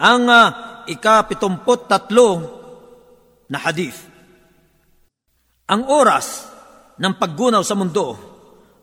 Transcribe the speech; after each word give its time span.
Ang 0.00 0.26
uh, 0.26 0.46
ikapitumput 0.90 1.86
tatlo 1.86 2.28
na 3.48 3.58
hadith. 3.62 4.10
Ang 5.70 5.86
oras 5.88 6.50
ng 6.98 7.14
paggunaw 7.16 7.62
sa 7.64 7.78
mundo 7.78 8.18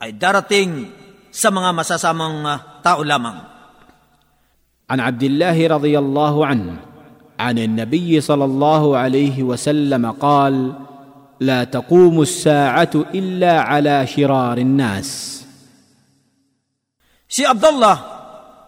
ay 0.00 0.16
darating 0.16 0.90
sa 1.30 1.52
mga 1.52 1.70
masasamang 1.70 2.38
uh, 2.44 2.56
tao 2.82 3.02
lamang. 3.04 3.54
عن 4.84 5.00
عبد 5.00 5.22
الله 5.22 5.56
رضي 5.80 5.96
الله 5.96 6.34
عنه 6.46 6.76
عن 7.40 7.56
النبي 7.58 8.20
صلى 8.20 8.44
الله 8.44 8.82
عليه 8.98 9.36
وسلم 9.42 10.10
قال 10.20 10.76
لا 11.40 11.64
تقوم 11.64 12.20
الساعه 12.20 12.94
الا 13.16 13.54
على 13.64 14.06
شرار 14.06 14.58
الناس 14.60 15.40
Si 17.34 17.42
Abdullah, 17.42 17.96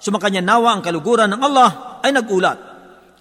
sumakanya 0.00 0.40
nawa 0.40 0.72
ang 0.72 0.80
kaluguran 0.80 1.28
ng 1.28 1.42
Allah, 1.42 1.87
ay 2.03 2.11
nagulat. 2.11 2.59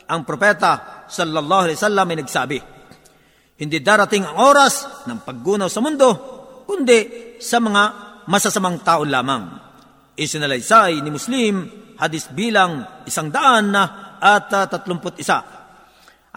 Ang 0.09 0.25
propeta 0.25 1.05
sallallahu 1.09 1.69
alaihi 1.69 1.79
wasallam 1.79 2.07
ay 2.09 2.19
nagsabi, 2.25 2.59
Hindi 3.59 3.79
darating 3.83 4.25
ang 4.25 4.39
oras 4.39 5.07
ng 5.11 5.27
paggunaw 5.27 5.67
sa 5.67 5.83
mundo, 5.83 6.09
kundi 6.65 7.35
sa 7.43 7.59
mga 7.59 7.83
masasamang 8.31 8.81
tao 8.87 9.03
lamang. 9.03 9.45
Isinalaysay 10.15 11.03
ni 11.03 11.11
Muslim, 11.11 11.55
hadis 11.99 12.31
bilang 12.31 13.03
isang 13.07 13.31
daan 13.31 13.75
na 13.75 14.17
at 14.19 14.51
uh, 14.51 14.67
tatlumput 14.67 15.19
isa. 15.19 15.39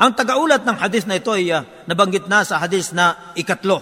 Ang 0.02 0.18
tagaulat 0.18 0.66
ng 0.66 0.78
hadis 0.82 1.06
na 1.06 1.18
ito 1.18 1.34
ay 1.34 1.54
uh, 1.54 1.86
nabanggit 1.86 2.26
na 2.26 2.42
sa 2.42 2.58
hadis 2.62 2.94
na 2.94 3.34
ikatlo. 3.38 3.78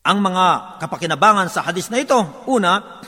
Ang 0.00 0.18
mga 0.24 0.80
kapakinabangan 0.80 1.52
sa 1.52 1.60
hadis 1.60 1.92
na 1.92 2.00
ito, 2.00 2.16
una, 2.48 3.00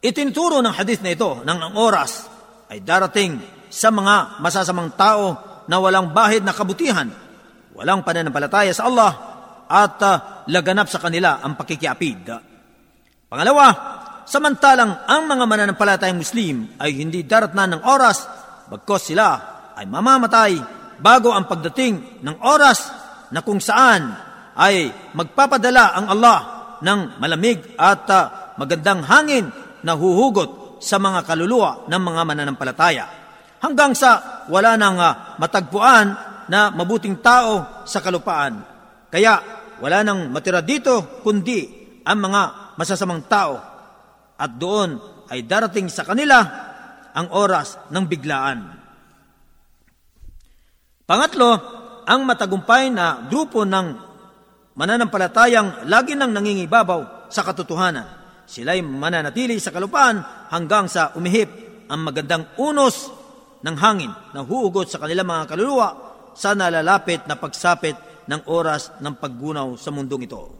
Itinuturo 0.00 0.64
ng 0.64 0.72
hadith 0.72 1.04
na 1.04 1.12
ito 1.12 1.44
ng 1.44 1.58
ang 1.60 1.76
oras 1.76 2.39
ay 2.70 2.78
darating 2.86 3.42
sa 3.66 3.90
mga 3.90 4.38
masasamang 4.38 4.94
tao 4.94 5.34
na 5.66 5.76
walang 5.82 6.14
bahid 6.14 6.46
na 6.46 6.54
kabutihan, 6.54 7.10
walang 7.74 8.06
pananampalataya 8.06 8.70
sa 8.70 8.86
Allah 8.86 9.12
at 9.66 9.98
uh, 10.02 10.14
laganap 10.50 10.86
sa 10.86 11.02
kanila 11.02 11.42
ang 11.42 11.58
pakikiapid. 11.58 12.26
Pangalawa, 13.30 13.66
samantalang 14.26 15.06
ang 15.06 15.26
mga 15.26 15.44
mananampalatayang 15.46 16.18
Muslim 16.18 16.78
ay 16.78 16.98
hindi 16.98 17.26
daratnan 17.26 17.78
ng 17.78 17.82
oras 17.86 18.26
bagkos 18.70 19.14
sila 19.14 19.28
ay 19.74 19.86
mamamatay 19.86 20.52
bago 21.02 21.34
ang 21.34 21.50
pagdating 21.50 22.22
ng 22.22 22.36
oras 22.42 22.90
na 23.34 23.42
kung 23.42 23.58
saan 23.58 24.14
ay 24.54 24.90
magpapadala 25.14 25.94
ang 25.94 26.06
Allah 26.10 26.38
ng 26.82 27.18
malamig 27.18 27.74
at 27.78 28.06
uh, 28.10 28.22
magandang 28.58 29.02
hangin 29.06 29.50
na 29.86 29.94
huhugot 29.94 30.59
sa 30.80 30.96
mga 30.96 31.28
kaluluwa 31.28 31.86
ng 31.86 32.02
mga 32.02 32.22
mananampalataya. 32.24 33.06
Hanggang 33.60 33.92
sa 33.92 34.42
wala 34.48 34.74
nang 34.80 34.96
uh, 34.96 35.36
matagpuan 35.36 36.06
na 36.48 36.72
mabuting 36.72 37.20
tao 37.20 37.84
sa 37.84 38.00
kalupaan. 38.00 38.64
Kaya 39.12 39.38
wala 39.78 40.00
nang 40.00 40.32
matira 40.32 40.64
dito 40.64 41.20
kundi 41.20 41.68
ang 42.02 42.18
mga 42.18 42.42
masasamang 42.80 43.28
tao. 43.28 43.54
At 44.40 44.56
doon 44.56 44.96
ay 45.28 45.44
darating 45.44 45.92
sa 45.92 46.02
kanila 46.08 46.40
ang 47.12 47.28
oras 47.36 47.76
ng 47.92 48.04
biglaan. 48.08 48.58
Pangatlo, 51.04 51.50
ang 52.08 52.24
matagumpay 52.24 52.88
na 52.88 53.28
grupo 53.28 53.68
ng 53.68 53.86
mananampalatayang 54.74 55.84
lagi 55.86 56.16
nang 56.16 56.32
nangingibabaw 56.32 57.28
sa 57.28 57.44
katotohanan 57.44 58.20
sila'y 58.50 58.82
mananatili 58.82 59.62
sa 59.62 59.70
kalupaan 59.70 60.18
hanggang 60.50 60.90
sa 60.90 61.14
umihip 61.16 61.48
ang 61.86 62.06
magandang 62.06 62.44
unos 62.58 63.10
ng 63.62 63.76
hangin 63.78 64.12
na 64.34 64.42
huugot 64.42 64.86
sa 64.90 64.98
kanilang 65.00 65.26
mga 65.26 65.54
kaluluwa 65.54 65.88
sa 66.34 66.54
nalalapit 66.54 67.24
na 67.26 67.38
pagsapit 67.38 67.96
ng 68.26 68.46
oras 68.46 68.94
ng 69.02 69.14
paggunaw 69.18 69.74
sa 69.74 69.90
mundong 69.90 70.26
ito. 70.26 70.59